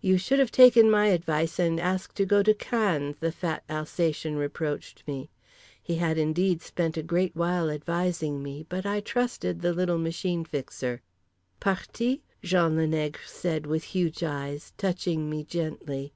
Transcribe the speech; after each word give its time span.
"You 0.00 0.16
should 0.16 0.38
have 0.38 0.50
taken 0.50 0.90
my 0.90 1.08
advice 1.08 1.58
and 1.58 1.78
asked 1.78 2.16
to 2.16 2.24
go 2.24 2.42
to 2.42 2.54
Cannes," 2.54 3.16
the 3.20 3.30
fat 3.30 3.64
Alsatian 3.68 4.36
reproached 4.36 5.02
me. 5.06 5.28
He 5.82 5.96
had 5.96 6.16
indeed 6.16 6.62
spent 6.62 6.96
a 6.96 7.02
great 7.02 7.36
while 7.36 7.68
advising 7.68 8.42
me; 8.42 8.64
but 8.70 8.86
I 8.86 9.00
trusted 9.00 9.60
the 9.60 9.74
little 9.74 9.98
Machine 9.98 10.46
Fixer. 10.46 11.02
"Parti?" 11.60 12.22
Jean 12.42 12.76
le 12.76 12.86
Nègre 12.86 13.26
said 13.26 13.66
with 13.66 13.84
huge 13.84 14.22
eyes, 14.22 14.72
touching 14.78 15.28
me 15.28 15.44
gently. 15.44 16.14